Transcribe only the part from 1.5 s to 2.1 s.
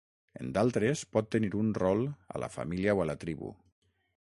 un rol